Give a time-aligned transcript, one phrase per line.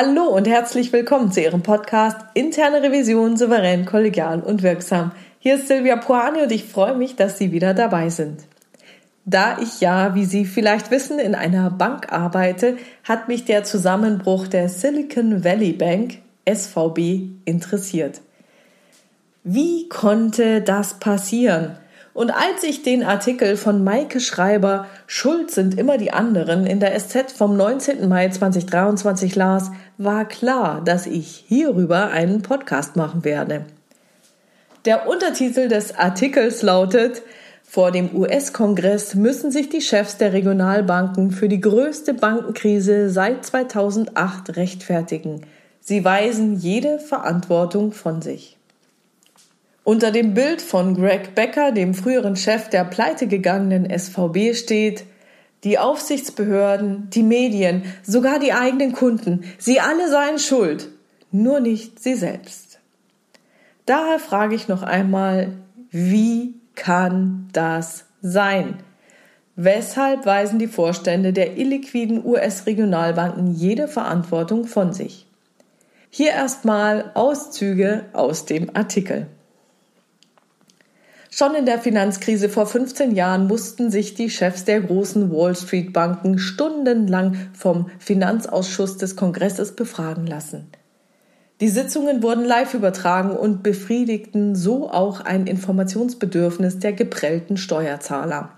[0.00, 5.10] Hallo und herzlich willkommen zu Ihrem Podcast Interne Revision souverän, kollegial und wirksam.
[5.40, 8.44] Hier ist Silvia Puani und ich freue mich, dass Sie wieder dabei sind.
[9.24, 14.46] Da ich ja, wie Sie vielleicht wissen, in einer Bank arbeite, hat mich der Zusammenbruch
[14.46, 18.20] der Silicon Valley Bank SVB interessiert.
[19.42, 21.76] Wie konnte das passieren?
[22.18, 26.98] Und als ich den Artikel von Maike Schreiber Schuld sind immer die anderen in der
[26.98, 28.08] SZ vom 19.
[28.08, 33.66] Mai 2023 las, war klar, dass ich hierüber einen Podcast machen werde.
[34.84, 37.22] Der Untertitel des Artikels lautet
[37.62, 44.56] Vor dem US-Kongress müssen sich die Chefs der Regionalbanken für die größte Bankenkrise seit 2008
[44.56, 45.42] rechtfertigen.
[45.80, 48.57] Sie weisen jede Verantwortung von sich.
[49.88, 55.04] Unter dem Bild von Greg Becker, dem früheren Chef der pleitegegangenen SVB, steht,
[55.64, 60.90] die Aufsichtsbehörden, die Medien, sogar die eigenen Kunden, sie alle seien schuld,
[61.32, 62.80] nur nicht sie selbst.
[63.86, 65.54] Daher frage ich noch einmal,
[65.90, 68.80] wie kann das sein?
[69.56, 75.26] Weshalb weisen die Vorstände der illiquiden US-Regionalbanken jede Verantwortung von sich?
[76.10, 79.28] Hier erstmal Auszüge aus dem Artikel.
[81.38, 85.92] Schon in der Finanzkrise vor 15 Jahren mussten sich die Chefs der großen Wall Street
[85.92, 90.66] Banken stundenlang vom Finanzausschuss des Kongresses befragen lassen.
[91.60, 98.50] Die Sitzungen wurden live übertragen und befriedigten so auch ein Informationsbedürfnis der geprellten Steuerzahler.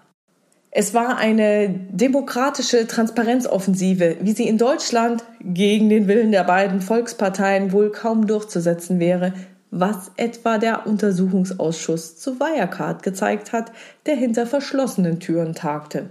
[0.71, 7.73] Es war eine demokratische Transparenzoffensive, wie sie in Deutschland gegen den Willen der beiden Volksparteien
[7.73, 9.35] wohl kaum durchzusetzen wäre,
[9.71, 13.73] was etwa der Untersuchungsausschuss zu Wirecard gezeigt hat,
[14.07, 16.11] der hinter verschlossenen Türen tagte.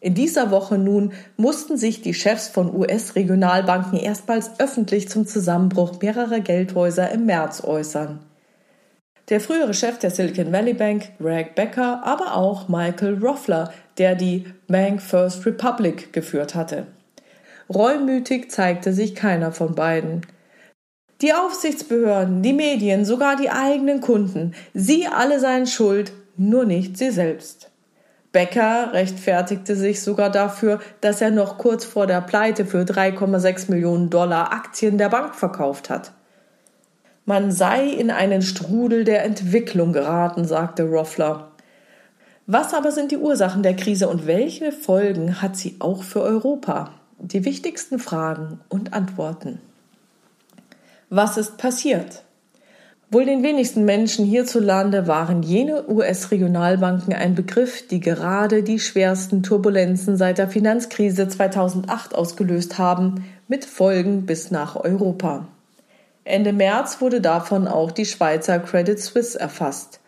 [0.00, 6.40] In dieser Woche nun mussten sich die Chefs von US-Regionalbanken erstmals öffentlich zum Zusammenbruch mehrerer
[6.40, 8.20] Geldhäuser im März äußern.
[9.28, 14.46] Der frühere Chef der Silicon Valley Bank, Greg Becker, aber auch Michael Roffler, der die
[14.66, 16.86] Bank First Republic geführt hatte.
[17.72, 20.22] Reumütig zeigte sich keiner von beiden.
[21.22, 27.10] Die Aufsichtsbehörden, die Medien, sogar die eigenen Kunden, sie alle seien schuld, nur nicht sie
[27.10, 27.70] selbst.
[28.32, 34.08] Becker rechtfertigte sich sogar dafür, dass er noch kurz vor der Pleite für 3,6 Millionen
[34.08, 36.12] Dollar Aktien der Bank verkauft hat.
[37.26, 41.50] Man sei in einen Strudel der Entwicklung geraten, sagte Roffler.
[42.46, 46.94] Was aber sind die Ursachen der Krise und welche Folgen hat sie auch für Europa?
[47.18, 49.60] Die wichtigsten Fragen und Antworten.
[51.12, 52.22] Was ist passiert?
[53.10, 60.16] Wohl den wenigsten Menschen hierzulande waren jene US-Regionalbanken ein Begriff, die gerade die schwersten Turbulenzen
[60.16, 65.48] seit der Finanzkrise 2008 ausgelöst haben, mit Folgen bis nach Europa.
[66.22, 69.98] Ende März wurde davon auch die Schweizer Credit Suisse erfasst.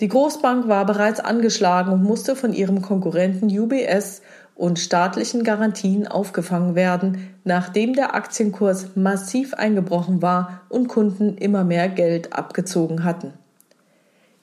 [0.00, 4.22] Die Großbank war bereits angeschlagen und musste von ihrem Konkurrenten UBS
[4.54, 11.88] und staatlichen Garantien aufgefangen werden, nachdem der Aktienkurs massiv eingebrochen war und Kunden immer mehr
[11.88, 13.32] Geld abgezogen hatten.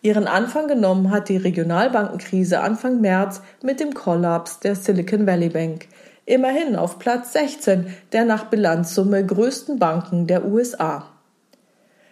[0.02, 5.88] Ihren Anfang genommen hat die Regionalbankenkrise Anfang März mit dem Kollaps der Silicon Valley Bank,
[6.26, 11.08] immerhin auf Platz 16 der nach Bilanzsumme größten Banken der USA.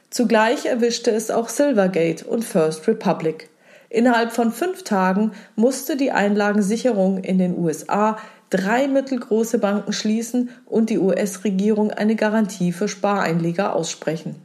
[0.10, 3.50] Zugleich erwischte es auch Silvergate und First Republic.
[3.90, 8.18] Innerhalb von fünf Tagen musste die Einlagensicherung in den USA
[8.50, 14.36] drei mittelgroße Banken schließen und die US-Regierung eine Garantie für Spareinleger aussprechen.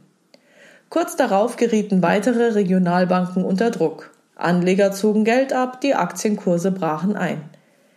[0.89, 4.11] Kurz darauf gerieten weitere Regionalbanken unter Druck.
[4.35, 7.41] Anleger zogen Geld ab, die Aktienkurse brachen ein.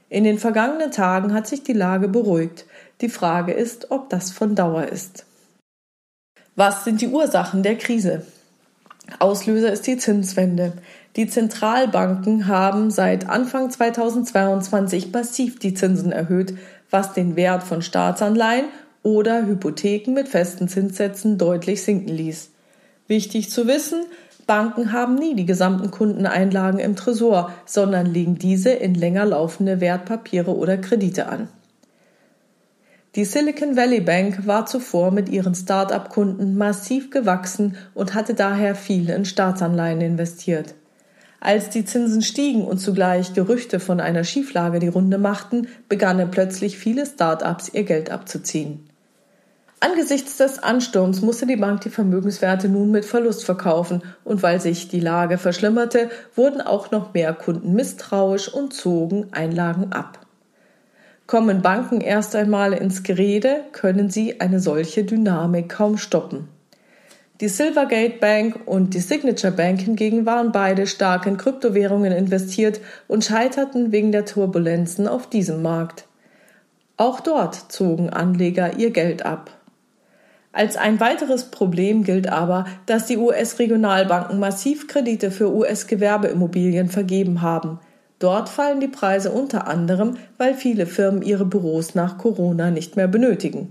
[0.08, 2.64] In den vergangenen Tagen hat sich die Lage beruhigt.
[3.00, 5.26] Die Frage ist, ob das von Dauer ist.
[6.56, 8.24] Was sind die Ursachen der Krise?
[9.18, 10.74] Auslöser ist die Zinswende.
[11.16, 16.54] Die Zentralbanken haben seit Anfang 2022 massiv die Zinsen erhöht,
[16.90, 18.66] was den Wert von Staatsanleihen
[19.02, 22.50] oder Hypotheken mit festen Zinssätzen deutlich sinken ließ.
[23.06, 24.04] Wichtig zu wissen,
[24.46, 30.56] Banken haben nie die gesamten Kundeneinlagen im Tresor, sondern legen diese in länger laufende Wertpapiere
[30.56, 31.48] oder Kredite an.
[33.14, 39.08] Die Silicon Valley Bank war zuvor mit ihren Start-up-Kunden massiv gewachsen und hatte daher viel
[39.08, 40.74] in Staatsanleihen investiert.
[41.40, 46.76] Als die Zinsen stiegen und zugleich Gerüchte von einer Schieflage die Runde machten, begannen plötzlich
[46.76, 48.88] viele Start-ups ihr Geld abzuziehen.
[49.80, 54.88] Angesichts des Ansturms musste die Bank die Vermögenswerte nun mit Verlust verkaufen, und weil sich
[54.88, 60.27] die Lage verschlimmerte, wurden auch noch mehr Kunden misstrauisch und zogen Einlagen ab.
[61.28, 66.48] Kommen Banken erst einmal ins Gerede, können sie eine solche Dynamik kaum stoppen.
[67.42, 73.26] Die Silvergate Bank und die Signature Bank hingegen waren beide stark in Kryptowährungen investiert und
[73.26, 76.06] scheiterten wegen der Turbulenzen auf diesem Markt.
[76.96, 79.50] Auch dort zogen Anleger ihr Geld ab.
[80.50, 87.80] Als ein weiteres Problem gilt aber, dass die US-Regionalbanken massiv Kredite für US-Gewerbeimmobilien vergeben haben.
[88.18, 93.08] Dort fallen die Preise unter anderem, weil viele Firmen ihre Büros nach Corona nicht mehr
[93.08, 93.70] benötigen.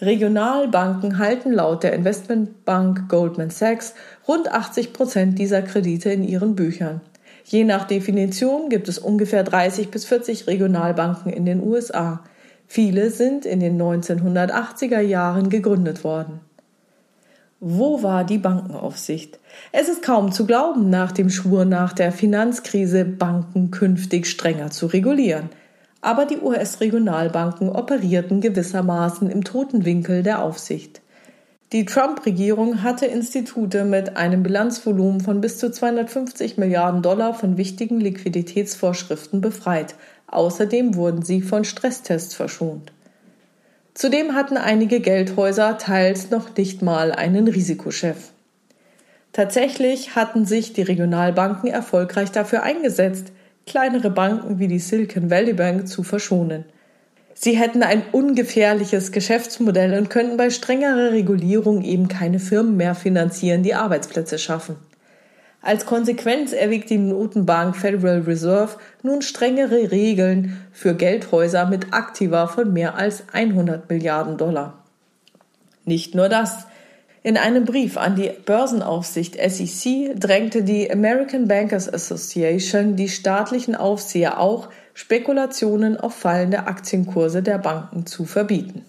[0.00, 3.94] Regionalbanken halten laut der Investmentbank Goldman Sachs
[4.26, 7.02] rund 80 Prozent dieser Kredite in ihren Büchern.
[7.44, 12.22] Je nach Definition gibt es ungefähr 30 bis 40 Regionalbanken in den USA.
[12.66, 16.40] Viele sind in den 1980er Jahren gegründet worden.
[17.60, 19.38] Wo war die Bankenaufsicht?
[19.70, 24.86] Es ist kaum zu glauben nach dem Schwur nach der Finanzkrise, Banken künftig strenger zu
[24.86, 25.50] regulieren.
[26.00, 31.02] Aber die US-Regionalbanken operierten gewissermaßen im toten Winkel der Aufsicht.
[31.72, 38.00] Die Trump-Regierung hatte Institute mit einem Bilanzvolumen von bis zu 250 Milliarden Dollar von wichtigen
[38.00, 39.94] Liquiditätsvorschriften befreit
[40.30, 42.92] Außerdem wurden sie von Stresstests verschont.
[43.94, 48.30] Zudem hatten einige Geldhäuser teils noch nicht mal einen Risikochef.
[49.32, 53.32] Tatsächlich hatten sich die Regionalbanken erfolgreich dafür eingesetzt,
[53.66, 56.64] kleinere Banken wie die Silicon Valley Bank zu verschonen.
[57.34, 63.62] Sie hätten ein ungefährliches Geschäftsmodell und könnten bei strengerer Regulierung eben keine Firmen mehr finanzieren,
[63.62, 64.76] die Arbeitsplätze schaffen.
[65.62, 72.72] Als Konsequenz erwägt die Notenbank Federal Reserve nun strengere Regeln für Geldhäuser mit Aktiva von
[72.72, 74.84] mehr als 100 Milliarden Dollar.
[75.84, 76.66] Nicht nur das.
[77.22, 84.40] In einem Brief an die Börsenaufsicht SEC drängte die American Bankers Association die staatlichen Aufseher
[84.40, 88.86] auch, Spekulationen auf fallende Aktienkurse der Banken zu verbieten.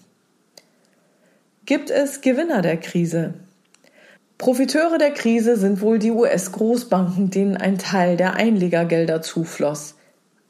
[1.66, 3.34] Gibt es Gewinner der Krise?
[4.42, 9.94] Profiteure der Krise sind wohl die US-Großbanken, denen ein Teil der Einlegergelder zufloss.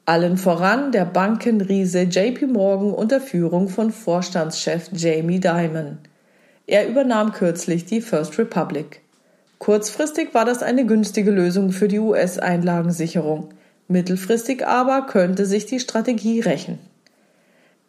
[0.07, 5.99] Allen voran der Bankenriese JP Morgan unter Führung von Vorstandschef Jamie Dimon.
[6.67, 9.03] Er übernahm kürzlich die First Republic.
[9.59, 13.51] Kurzfristig war das eine günstige Lösung für die US-Einlagensicherung.
[13.89, 16.79] Mittelfristig aber könnte sich die Strategie rächen.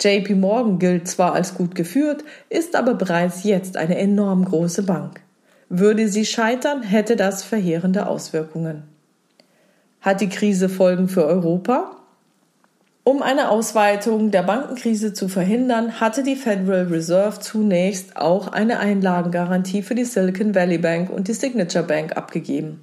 [0.01, 5.22] JP Morgan gilt zwar als gut geführt, ist aber bereits jetzt eine enorm große Bank.
[5.69, 8.83] Würde sie scheitern, hätte das verheerende Auswirkungen.
[10.01, 11.97] Hat die Krise Folgen für Europa?
[13.05, 19.81] Um eine Ausweitung der Bankenkrise zu verhindern, hatte die Federal Reserve zunächst auch eine Einlagengarantie
[19.81, 22.79] für die Silicon Valley Bank und die Signature Bank abgegeben.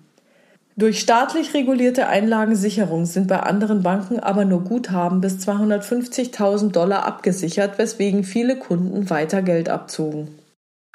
[0.77, 7.79] Durch staatlich regulierte Einlagensicherung sind bei anderen Banken aber nur Guthaben bis 250.000 Dollar abgesichert,
[7.79, 10.40] weswegen viele Kunden weiter Geld abzogen.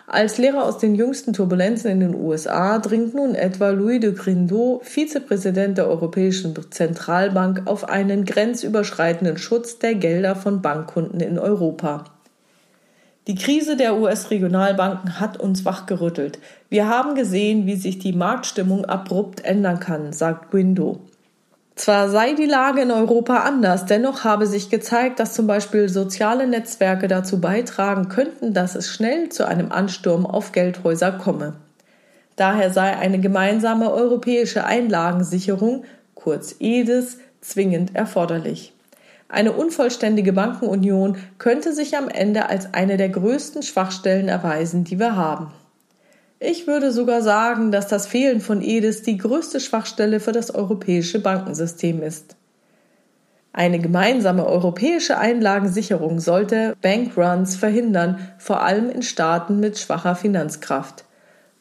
[0.07, 4.79] Als Lehrer aus den jüngsten Turbulenzen in den USA dringt nun etwa Louis de Grindeau,
[4.83, 12.05] Vizepräsident der Europäischen Zentralbank, auf einen grenzüberschreitenden Schutz der Gelder von Bankkunden in Europa.
[13.27, 16.37] Die Krise der US-Regionalbanken hat uns wachgerüttelt.
[16.69, 21.01] Wir haben gesehen, wie sich die Marktstimmung abrupt ändern kann, sagt Guindo.
[21.75, 26.47] Zwar sei die Lage in Europa anders, dennoch habe sich gezeigt, dass zum Beispiel soziale
[26.47, 31.53] Netzwerke dazu beitragen könnten, dass es schnell zu einem Ansturm auf Geldhäuser komme.
[32.37, 35.83] Daher sei eine gemeinsame europäische Einlagensicherung,
[36.15, 38.73] kurz EDIS, zwingend erforderlich.
[39.27, 45.15] Eine unvollständige Bankenunion könnte sich am Ende als eine der größten Schwachstellen erweisen, die wir
[45.15, 45.51] haben.
[46.39, 51.19] Ich würde sogar sagen, dass das Fehlen von EDIS die größte Schwachstelle für das europäische
[51.19, 52.35] Bankensystem ist.
[53.53, 61.05] Eine gemeinsame europäische Einlagensicherung sollte Bankruns verhindern, vor allem in Staaten mit schwacher Finanzkraft.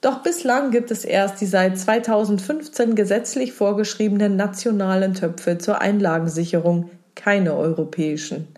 [0.01, 7.55] Doch bislang gibt es erst die seit 2015 gesetzlich vorgeschriebenen nationalen Töpfe zur Einlagensicherung, keine
[7.55, 8.49] europäischen.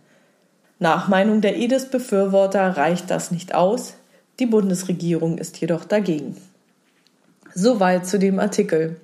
[0.78, 3.95] Nach Meinung der EDIS-Befürworter reicht das nicht aus,
[4.38, 6.36] die Bundesregierung ist jedoch dagegen.
[7.54, 8.96] Soweit zu dem Artikel.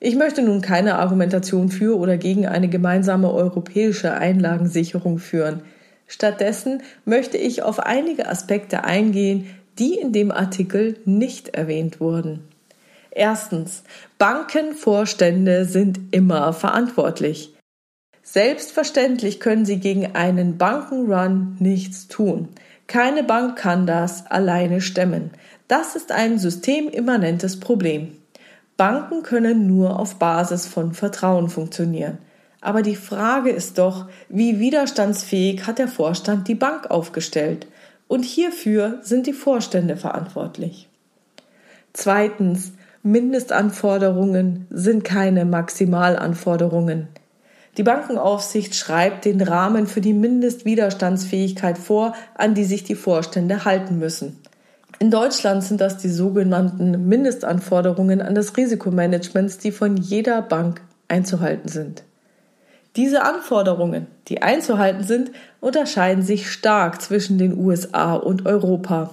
[0.00, 5.62] Ich möchte nun keine Argumentation für oder gegen eine gemeinsame europäische Einlagensicherung führen.
[6.06, 9.46] Stattdessen möchte ich auf einige Aspekte eingehen,
[9.78, 12.40] die in dem Artikel nicht erwähnt wurden.
[13.10, 13.82] Erstens.
[14.18, 17.54] Bankenvorstände sind immer verantwortlich.
[18.22, 22.48] Selbstverständlich können sie gegen einen Bankenrun nichts tun.
[22.86, 25.30] Keine Bank kann das alleine stemmen.
[25.68, 28.16] Das ist ein systemimmanentes Problem.
[28.76, 32.18] Banken können nur auf Basis von Vertrauen funktionieren.
[32.60, 37.66] Aber die Frage ist doch, wie widerstandsfähig hat der Vorstand die Bank aufgestellt?
[38.08, 40.88] Und hierfür sind die Vorstände verantwortlich.
[41.92, 42.72] Zweitens,
[43.02, 47.08] Mindestanforderungen sind keine Maximalanforderungen.
[47.76, 53.98] Die Bankenaufsicht schreibt den Rahmen für die Mindestwiderstandsfähigkeit vor, an die sich die Vorstände halten
[53.98, 54.38] müssen.
[55.00, 61.68] In Deutschland sind das die sogenannten Mindestanforderungen an das Risikomanagement, die von jeder Bank einzuhalten
[61.68, 62.04] sind.
[62.94, 69.10] Diese Anforderungen, die einzuhalten sind, unterscheiden sich stark zwischen den USA und Europa.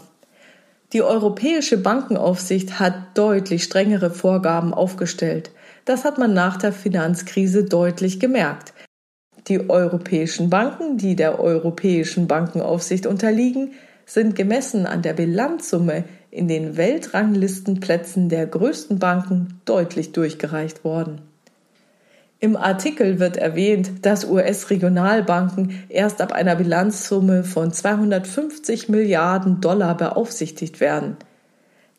[0.94, 5.50] Die Europäische Bankenaufsicht hat deutlich strengere Vorgaben aufgestellt.
[5.86, 8.74] Das hat man nach der Finanzkrise deutlich gemerkt.
[9.48, 13.74] Die europäischen Banken, die der Europäischen Bankenaufsicht unterliegen,
[14.06, 21.22] sind gemessen an der Bilanzsumme in den Weltranglistenplätzen der größten Banken deutlich durchgereicht worden.
[22.40, 30.80] Im Artikel wird erwähnt, dass US-Regionalbanken erst ab einer Bilanzsumme von 250 Milliarden Dollar beaufsichtigt
[30.80, 31.18] werden.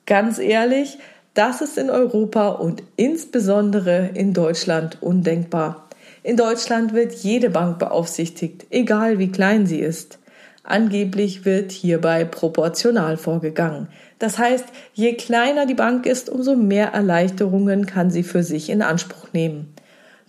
[0.05, 0.99] Ganz ehrlich,
[1.35, 5.89] das ist in Europa und insbesondere in Deutschland undenkbar.
[6.23, 10.19] In Deutschland wird jede Bank beaufsichtigt, egal wie klein sie ist.
[10.63, 13.89] Angeblich wird hierbei proportional vorgegangen.
[14.21, 18.83] Das heißt, je kleiner die Bank ist, umso mehr Erleichterungen kann sie für sich in
[18.83, 19.75] Anspruch nehmen.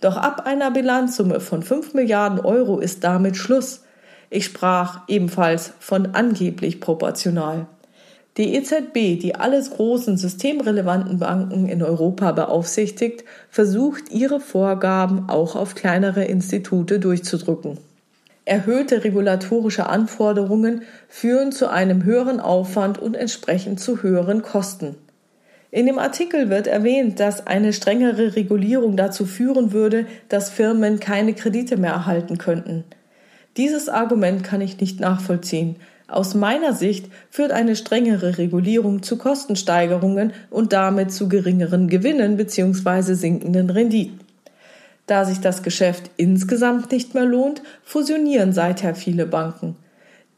[0.00, 3.84] Doch ab einer Bilanzsumme von 5 Milliarden Euro ist damit Schluss.
[4.30, 7.66] Ich sprach ebenfalls von angeblich proportional.
[8.36, 15.76] Die EZB, die alles großen systemrelevanten Banken in Europa beaufsichtigt, versucht ihre Vorgaben auch auf
[15.76, 17.78] kleinere Institute durchzudrücken.
[18.44, 24.96] Erhöhte regulatorische Anforderungen führen zu einem höheren Aufwand und entsprechend zu höheren Kosten.
[25.70, 31.34] In dem Artikel wird erwähnt, dass eine strengere Regulierung dazu führen würde, dass Firmen keine
[31.34, 32.84] Kredite mehr erhalten könnten.
[33.56, 35.76] Dieses Argument kann ich nicht nachvollziehen,
[36.06, 43.14] aus meiner Sicht führt eine strengere Regulierung zu Kostensteigerungen und damit zu geringeren Gewinnen bzw.
[43.14, 44.20] sinkenden Renditen.
[45.06, 49.76] Da sich das Geschäft insgesamt nicht mehr lohnt, fusionieren seither viele Banken.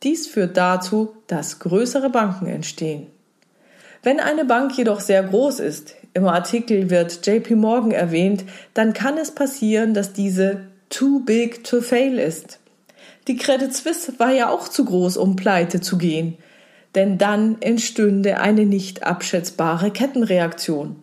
[0.03, 3.07] Dies führt dazu, dass größere Banken entstehen.
[4.03, 9.19] Wenn eine Bank jedoch sehr groß ist, im Artikel wird JP Morgan erwähnt, dann kann
[9.19, 12.59] es passieren, dass diese too big to fail ist.
[13.29, 16.39] Die Credit Suisse war ja auch zu groß, um pleite zu gehen.
[16.95, 20.97] Denn dann entstünde eine nicht abschätzbare Kettenreaktion.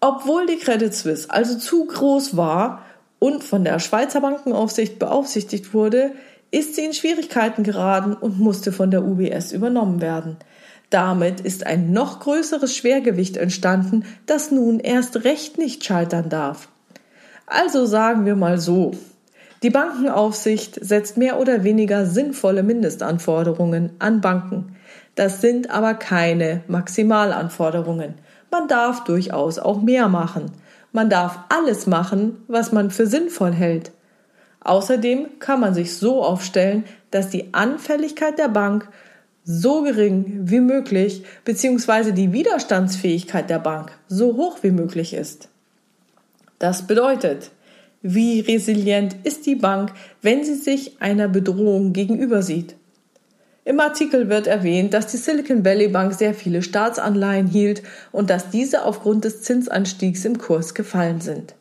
[0.00, 2.84] Obwohl die Credit Suisse also zu groß war
[3.18, 6.12] und von der Schweizer Bankenaufsicht beaufsichtigt wurde,
[6.52, 10.36] ist sie in Schwierigkeiten geraten und musste von der UBS übernommen werden.
[10.88, 16.68] Damit ist ein noch größeres Schwergewicht entstanden, das nun erst recht nicht scheitern darf.
[17.46, 18.92] Also sagen wir mal so,
[19.62, 24.76] die Bankenaufsicht setzt mehr oder weniger sinnvolle Mindestanforderungen an Banken.
[25.16, 28.14] Das sind aber keine Maximalanforderungen.
[28.50, 30.52] Man darf durchaus auch mehr machen.
[30.92, 33.92] Man darf alles machen, was man für sinnvoll hält.
[34.60, 38.88] Außerdem kann man sich so aufstellen, dass die Anfälligkeit der Bank
[39.44, 42.12] so gering wie möglich bzw.
[42.12, 45.48] die Widerstandsfähigkeit der Bank so hoch wie möglich ist.
[46.58, 47.50] Das bedeutet,
[48.02, 49.92] wie resilient ist die Bank,
[50.22, 52.76] wenn sie sich einer Bedrohung gegenüber sieht?
[53.64, 58.50] Im Artikel wird erwähnt, dass die Silicon Valley Bank sehr viele Staatsanleihen hielt und dass
[58.50, 61.54] diese aufgrund des Zinsanstiegs im Kurs gefallen sind.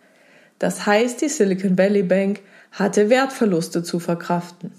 [0.59, 2.39] Das heißt, die Silicon Valley Bank
[2.71, 4.71] hatte Wertverluste zu verkraften.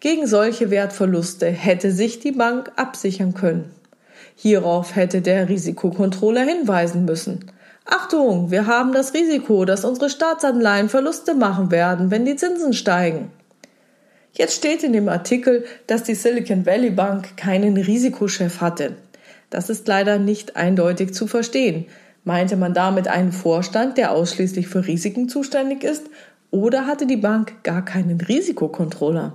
[0.00, 3.70] Gegen solche Wertverluste hätte sich die Bank absichern können.
[4.34, 7.44] Hierauf hätte der Risikokontroller hinweisen müssen.
[7.84, 13.32] Achtung, wir haben das Risiko, dass unsere Staatsanleihen Verluste machen werden, wenn die Zinsen steigen.
[14.32, 18.96] Jetzt steht in dem Artikel, dass die Silicon Valley Bank keinen Risikochef hatte.
[19.50, 21.86] Das ist leider nicht eindeutig zu verstehen.
[22.24, 26.06] Meinte man damit einen Vorstand, der ausschließlich für Risiken zuständig ist,
[26.50, 29.34] oder hatte die Bank gar keinen Risikokontroller?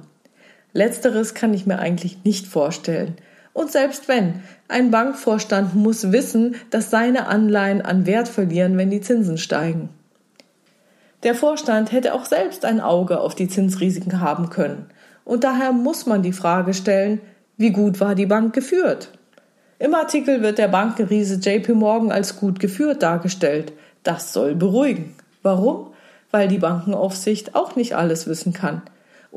[0.74, 3.16] Letzteres kann ich mir eigentlich nicht vorstellen.
[3.58, 9.02] Und selbst wenn, ein Bankvorstand muss wissen, dass seine Anleihen an Wert verlieren, wenn die
[9.02, 9.90] Zinsen steigen.
[11.24, 14.86] Der Vorstand hätte auch selbst ein Auge auf die Zinsrisiken haben können.
[15.26, 17.20] Und daher muss man die Frage stellen,
[17.58, 19.10] wie gut war die Bank geführt?
[19.80, 23.74] Im Artikel wird der Bankenriese JP Morgan als gut geführt dargestellt.
[24.04, 25.16] Das soll beruhigen.
[25.42, 25.88] Warum?
[26.30, 28.84] Weil die Bankenaufsicht auch nicht alles wissen kann.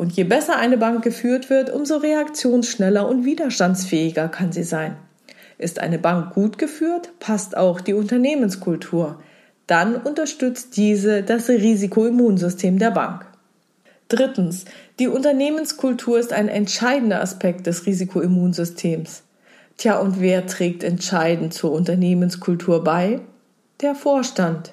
[0.00, 4.96] Und je besser eine Bank geführt wird, umso reaktionsschneller und widerstandsfähiger kann sie sein.
[5.58, 9.20] Ist eine Bank gut geführt, passt auch die Unternehmenskultur.
[9.66, 13.26] Dann unterstützt diese das Risikoimmunsystem der Bank.
[14.08, 14.64] Drittens,
[14.98, 19.22] die Unternehmenskultur ist ein entscheidender Aspekt des Risikoimmunsystems.
[19.76, 23.20] Tja, und wer trägt entscheidend zur Unternehmenskultur bei?
[23.82, 24.72] Der Vorstand.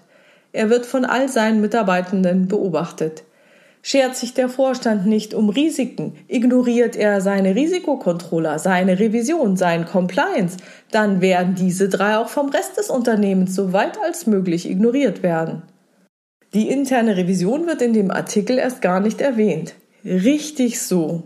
[0.54, 3.24] Er wird von all seinen Mitarbeitenden beobachtet.
[3.90, 10.58] Schert sich der Vorstand nicht um Risiken, ignoriert er seine Risikokontroller, seine Revision, sein Compliance,
[10.92, 15.62] dann werden diese drei auch vom Rest des Unternehmens so weit als möglich ignoriert werden.
[16.54, 19.76] Die interne Revision wird in dem Artikel erst gar nicht erwähnt.
[20.04, 21.24] Richtig so.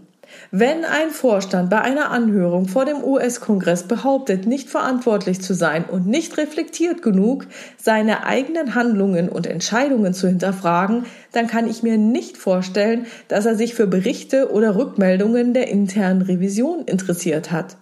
[0.51, 6.07] Wenn ein Vorstand bei einer Anhörung vor dem US-Kongress behauptet, nicht verantwortlich zu sein und
[6.07, 7.47] nicht reflektiert genug,
[7.77, 13.55] seine eigenen Handlungen und Entscheidungen zu hinterfragen, dann kann ich mir nicht vorstellen, dass er
[13.55, 17.77] sich für Berichte oder Rückmeldungen der internen Revision interessiert hat.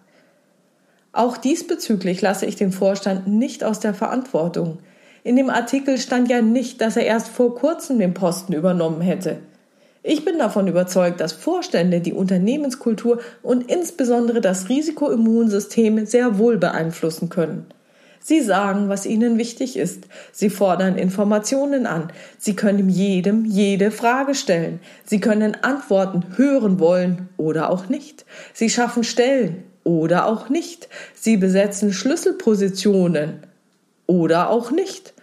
[1.11, 4.77] Auch diesbezüglich lasse ich den Vorstand nicht aus der Verantwortung.
[5.23, 9.39] In dem Artikel stand ja nicht, dass er erst vor kurzem den Posten übernommen hätte.
[10.01, 17.27] Ich bin davon überzeugt, dass Vorstände die Unternehmenskultur und insbesondere das Risikoimmunsystem sehr wohl beeinflussen
[17.27, 17.65] können.
[18.21, 20.05] Sie sagen, was ihnen wichtig ist.
[20.31, 22.11] Sie fordern Informationen an.
[22.37, 24.79] Sie können jedem jede Frage stellen.
[25.05, 28.25] Sie können Antworten hören wollen oder auch nicht.
[28.53, 30.89] Sie schaffen Stellen oder auch nicht.
[31.13, 33.39] Sie besetzen Schlüsselpositionen
[34.05, 35.13] oder auch nicht.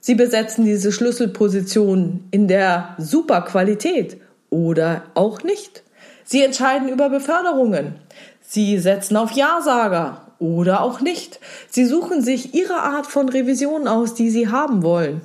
[0.00, 4.18] Sie besetzen diese Schlüsselpositionen in der Superqualität
[4.56, 5.82] oder auch nicht.
[6.24, 7.96] Sie entscheiden über Beförderungen.
[8.40, 11.40] Sie setzen auf Ja-Sager oder auch nicht.
[11.68, 15.20] Sie suchen sich ihre Art von Revision aus, die sie haben wollen.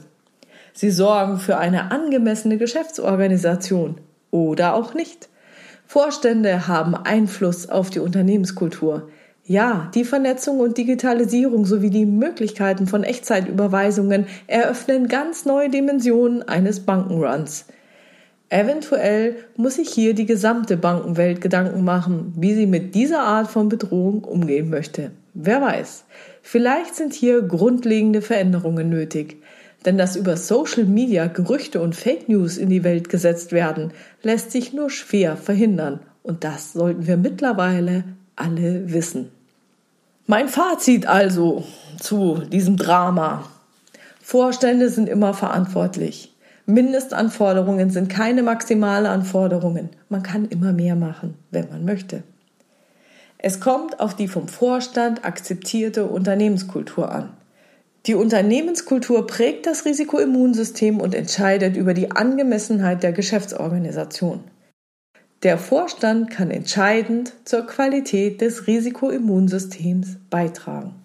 [0.74, 5.30] Sie sorgen für eine angemessene Geschäftsorganisation oder auch nicht.
[5.88, 9.10] Vorstände haben Einfluss auf die Unternehmenskultur.
[9.46, 16.82] Ja, die Vernetzung und Digitalisierung sowie die Möglichkeiten von Echtzeitüberweisungen eröffnen ganz neue Dimensionen eines
[16.82, 17.66] Bankenruns.
[18.52, 23.70] Eventuell muss sich hier die gesamte Bankenwelt Gedanken machen, wie sie mit dieser Art von
[23.70, 25.12] Bedrohung umgehen möchte.
[25.34, 26.04] Wer weiß,
[26.42, 29.38] vielleicht sind hier grundlegende Veränderungen nötig.
[29.86, 34.52] Denn dass über Social Media Gerüchte und Fake News in die Welt gesetzt werden, lässt
[34.52, 36.02] sich nur schwer verhindern.
[36.22, 38.04] Und das sollten wir mittlerweile
[38.36, 39.32] alle wissen.
[40.28, 41.64] Mein Fazit also
[42.02, 43.46] zu diesem Drama.
[44.22, 46.31] Vorstände sind immer verantwortlich.
[46.74, 49.90] Mindestanforderungen sind keine maximale Anforderungen.
[50.10, 52.24] Man kann immer mehr machen, wenn man möchte.
[53.38, 57.30] Es kommt auf die vom Vorstand akzeptierte Unternehmenskultur an.
[58.06, 64.44] Die Unternehmenskultur prägt das Risikoimmunsystem und entscheidet über die Angemessenheit der Geschäftsorganisation.
[65.44, 70.96] Der Vorstand kann entscheidend zur Qualität des Risikoimmunsystems beitragen.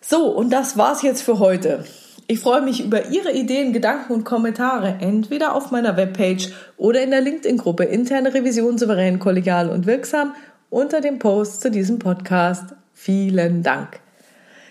[0.00, 1.84] So, und das war's jetzt für heute.
[2.28, 7.10] Ich freue mich über Ihre Ideen, Gedanken und Kommentare, entweder auf meiner Webpage oder in
[7.10, 10.34] der LinkedIn-Gruppe Interne Revision souverän, kollegial und wirksam
[10.70, 12.74] unter dem Post zu diesem Podcast.
[12.92, 14.00] Vielen Dank.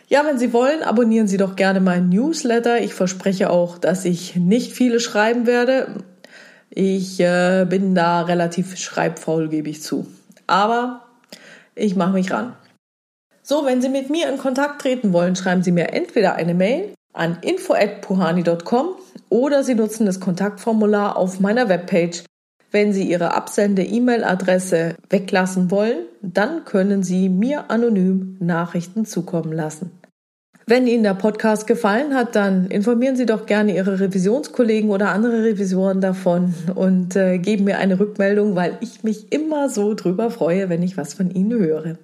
[0.07, 2.81] Ja, wenn Sie wollen, abonnieren Sie doch gerne meinen Newsletter.
[2.81, 6.03] Ich verspreche auch, dass ich nicht viele schreiben werde.
[6.69, 10.07] Ich äh, bin da relativ schreibfaul, gebe ich zu.
[10.47, 11.05] Aber
[11.75, 12.55] ich mache mich ran.
[13.43, 16.93] So, wenn Sie mit mir in Kontakt treten wollen, schreiben Sie mir entweder eine Mail
[17.13, 18.95] an info@puhani.com
[19.29, 22.23] oder Sie nutzen das Kontaktformular auf meiner Webpage.
[22.71, 29.91] Wenn Sie Ihre Absende-E-Mail-Adresse weglassen wollen, dann können Sie mir anonym Nachrichten zukommen lassen.
[30.67, 35.43] Wenn Ihnen der Podcast gefallen hat, dann informieren Sie doch gerne Ihre Revisionskollegen oder andere
[35.43, 40.69] Revisoren davon und äh, geben mir eine Rückmeldung, weil ich mich immer so drüber freue,
[40.69, 41.97] wenn ich was von Ihnen höre.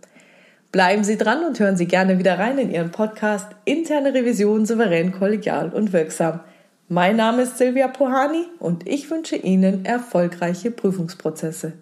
[0.71, 5.13] Bleiben Sie dran und hören Sie gerne wieder rein in Ihren Podcast Interne Revision souverän,
[5.13, 6.41] kollegial und wirksam.
[6.89, 11.73] Mein Name ist Silvia Pohani und ich wünsche Ihnen erfolgreiche Prüfungsprozesse.